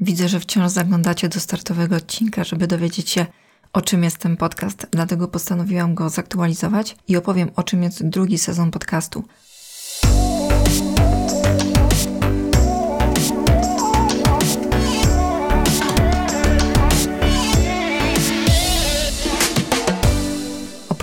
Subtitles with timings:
[0.00, 3.26] Widzę, że wciąż zaglądacie do startowego odcinka, żeby dowiedzieć się,
[3.72, 4.86] o czym jest ten podcast.
[4.90, 9.24] Dlatego postanowiłam go zaktualizować i opowiem, o czym jest drugi sezon podcastu.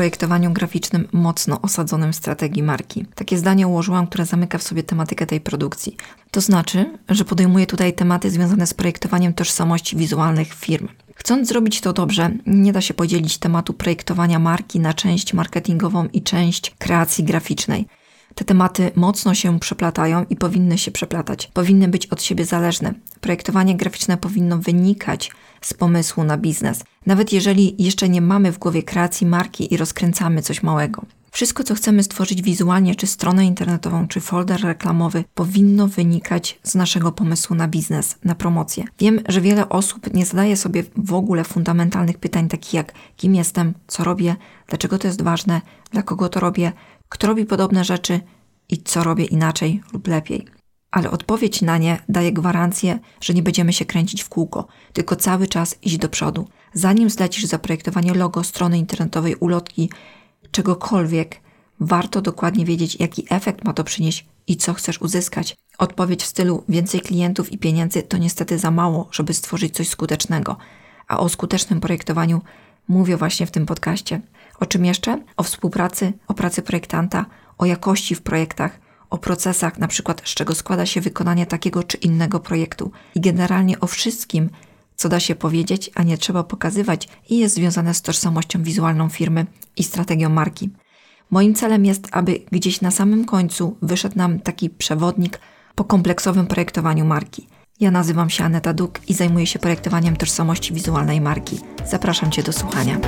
[0.00, 3.06] Projektowaniu graficznym mocno osadzonym w strategii marki.
[3.14, 5.96] Takie zdanie ułożyłam, które zamyka w sobie tematykę tej produkcji.
[6.30, 10.88] To znaczy, że podejmuję tutaj tematy związane z projektowaniem tożsamości wizualnych firm.
[11.14, 16.22] Chcąc zrobić to dobrze, nie da się podzielić tematu projektowania marki na część marketingową i
[16.22, 17.86] część kreacji graficznej.
[18.34, 21.50] Te tematy mocno się przeplatają i powinny się przeplatać.
[21.54, 22.94] Powinny być od siebie zależne.
[23.20, 25.30] Projektowanie graficzne powinno wynikać
[25.60, 30.42] z pomysłu na biznes, nawet jeżeli jeszcze nie mamy w głowie kreacji marki i rozkręcamy
[30.42, 31.02] coś małego.
[31.30, 37.12] Wszystko, co chcemy stworzyć wizualnie, czy stronę internetową, czy folder reklamowy, powinno wynikać z naszego
[37.12, 38.84] pomysłu na biznes, na promocję.
[38.98, 43.74] Wiem, że wiele osób nie zadaje sobie w ogóle fundamentalnych pytań, takich jak kim jestem,
[43.86, 44.36] co robię,
[44.66, 46.72] dlaczego to jest ważne, dla kogo to robię,
[47.08, 48.20] kto robi podobne rzeczy
[48.68, 50.46] i co robię inaczej lub lepiej.
[50.90, 55.46] Ale odpowiedź na nie daje gwarancję, że nie będziemy się kręcić w kółko, tylko cały
[55.46, 56.48] czas iść do przodu.
[56.72, 59.90] Zanim zlecisz zaprojektowanie logo, strony internetowej, ulotki,
[60.50, 61.40] czegokolwiek,
[61.80, 65.56] warto dokładnie wiedzieć, jaki efekt ma to przynieść i co chcesz uzyskać.
[65.78, 70.56] Odpowiedź w stylu więcej klientów i pieniędzy to niestety za mało, żeby stworzyć coś skutecznego.
[71.08, 72.40] A o skutecznym projektowaniu
[72.88, 74.20] mówię właśnie w tym podcaście.
[74.60, 75.22] O czym jeszcze?
[75.36, 77.26] O współpracy, o pracy projektanta,
[77.58, 81.96] o jakości w projektach, o procesach, na przykład z czego składa się wykonanie takiego czy
[81.96, 84.50] innego projektu i generalnie o wszystkim,
[85.00, 89.46] co da się powiedzieć, a nie trzeba pokazywać i jest związane z tożsamością wizualną firmy
[89.76, 90.70] i strategią marki.
[91.30, 95.40] Moim celem jest, aby gdzieś na samym końcu wyszedł nam taki przewodnik
[95.74, 97.46] po kompleksowym projektowaniu marki.
[97.80, 101.60] Ja nazywam się Aneta Duk i zajmuję się projektowaniem tożsamości wizualnej marki.
[101.86, 102.98] Zapraszam Cię do słuchania.